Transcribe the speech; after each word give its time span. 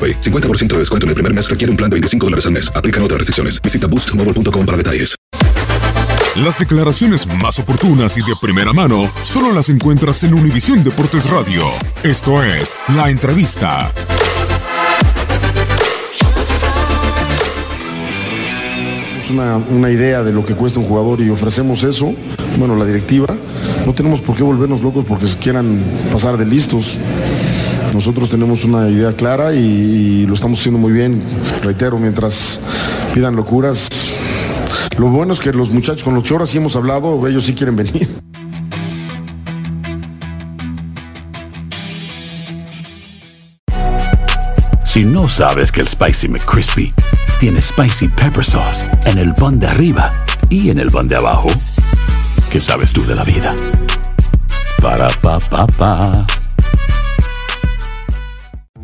AroPay. 0.00 0.20
50% 0.20 0.68
de 0.68 0.78
descuento 0.78 1.04
en 1.04 1.10
el 1.10 1.14
primer 1.14 1.34
mes 1.34 1.50
requiere 1.50 1.70
un 1.70 1.76
plan 1.76 1.90
de 1.90 1.96
25 1.96 2.26
dólares 2.26 2.46
al 2.46 2.52
mes. 2.52 2.72
Aplican 2.74 3.02
otras 3.02 3.18
restricciones. 3.18 3.60
Visita 3.60 3.86
boostmobile.com 3.86 4.64
para 4.64 4.78
detalles. 4.78 5.20
Las 6.36 6.60
declaraciones 6.60 7.26
más 7.26 7.58
oportunas 7.58 8.16
y 8.16 8.20
de 8.20 8.34
primera 8.40 8.72
mano 8.72 9.10
solo 9.22 9.52
las 9.52 9.68
encuentras 9.68 10.22
en 10.22 10.34
Univisión 10.34 10.84
Deportes 10.84 11.28
Radio. 11.28 11.64
Esto 12.04 12.44
es 12.44 12.78
La 12.94 13.10
Entrevista. 13.10 13.90
Es 19.18 19.30
una, 19.30 19.56
una 19.56 19.90
idea 19.90 20.22
de 20.22 20.32
lo 20.32 20.46
que 20.46 20.54
cuesta 20.54 20.78
un 20.78 20.86
jugador 20.86 21.20
y 21.20 21.30
ofrecemos 21.30 21.82
eso. 21.82 22.14
Bueno, 22.58 22.76
la 22.76 22.84
directiva. 22.84 23.26
No 23.84 23.92
tenemos 23.92 24.20
por 24.20 24.36
qué 24.36 24.44
volvernos 24.44 24.82
locos 24.82 25.04
porque 25.06 25.26
se 25.26 25.36
quieran 25.36 25.82
pasar 26.12 26.36
de 26.36 26.46
listos. 26.46 26.98
Nosotros 27.92 28.28
tenemos 28.28 28.64
una 28.64 28.88
idea 28.88 29.12
clara 29.14 29.52
y, 29.52 30.24
lo 30.26 30.34
estamos 30.34 30.58
haciendo 30.60 30.78
muy 30.78 30.92
bien. 30.92 31.22
Reitero, 31.62 31.98
mientras 31.98 32.60
pidan 33.12 33.34
locuras. 33.34 33.88
Lo 34.96 35.08
bueno 35.08 35.32
es 35.32 35.40
que 35.40 35.52
los 35.52 35.70
muchachos 35.70 36.04
con 36.04 36.14
los 36.14 36.24
que 36.24 36.32
ahora 36.32 36.46
sí 36.46 36.58
hemos 36.58 36.76
hablado, 36.76 37.26
ellos 37.26 37.44
sí 37.44 37.54
quieren 37.54 37.76
venir. 37.76 38.08
Si 44.84 45.04
no 45.04 45.28
sabes 45.28 45.70
que 45.70 45.80
el 45.80 45.86
Spicy 45.86 46.28
McCrispy 46.28 46.92
tiene 47.38 47.62
Spicy 47.62 48.08
Pepper 48.08 48.44
Sauce 48.44 48.84
en 49.04 49.18
el 49.18 49.34
pan 49.34 49.60
de 49.60 49.68
arriba 49.68 50.10
y 50.48 50.70
en 50.70 50.80
el 50.80 50.90
pan 50.90 51.06
de 51.06 51.16
abajo, 51.16 51.48
¿qué 52.50 52.60
sabes 52.60 52.92
tú 52.92 53.04
de 53.06 53.14
la 53.14 53.22
vida? 53.24 53.54
Para, 54.82 55.08
pa, 55.22 55.38
pa, 55.38 55.66
pa. 55.66 56.26